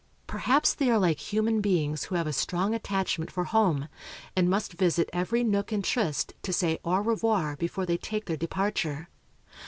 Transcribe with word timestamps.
"Perhaps 0.25 0.73
they 0.73 0.89
are 0.89 0.97
like 0.97 1.19
human 1.31 1.61
beings 1.61 2.05
who 2.05 2.15
have 2.15 2.25
a 2.25 2.33
strong 2.33 2.73
attachment 2.73 3.29
for 3.29 3.43
home, 3.43 3.87
and 4.35 4.49
must 4.49 4.73
visit 4.73 5.07
every 5.13 5.43
nook 5.43 5.71
and 5.71 5.83
tryst 5.83 6.33
to 6.41 6.51
say 6.51 6.79
au 6.83 7.01
revoir 7.01 7.55
before 7.55 7.85
they 7.85 7.97
take 7.97 8.25
their 8.25 8.35
departure. 8.35 9.09